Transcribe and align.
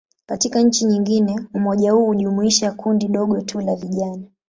Katika 0.25 0.61
nchi 0.61 0.85
nyingine, 0.85 1.39
umoja 1.53 1.91
huu 1.91 2.05
hujumuisha 2.05 2.71
kundi 2.71 3.07
dogo 3.07 3.41
tu 3.41 3.61
la 3.61 3.75
vijana. 3.75 4.23